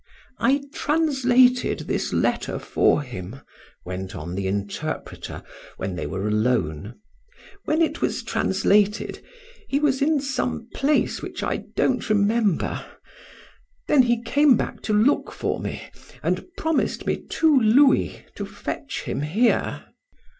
"I 0.39 0.63
translated 0.73 1.81
this 1.81 2.11
letter 2.11 2.57
for 2.57 3.03
him," 3.03 3.41
went 3.85 4.15
on 4.15 4.33
the 4.33 4.47
interpreter, 4.47 5.43
when 5.77 5.95
they 5.95 6.07
were 6.07 6.27
alone. 6.27 6.95
"When 7.65 7.83
it 7.83 8.01
was 8.01 8.23
translated, 8.23 9.23
he 9.67 9.79
was 9.79 10.01
in 10.01 10.19
some 10.19 10.69
place 10.73 11.21
which 11.21 11.43
I 11.43 11.57
don't 11.75 12.09
remember. 12.09 12.83
Then 13.87 14.01
he 14.01 14.23
came 14.23 14.57
back 14.57 14.81
to 14.85 14.93
look 14.93 15.31
for 15.31 15.59
me, 15.59 15.83
and 16.23 16.47
promised 16.57 17.05
me 17.05 17.21
two 17.29 17.59
louis 17.61 18.25
to 18.37 18.45
fetch 18.47 19.03
him 19.03 19.21
here." 19.21 19.83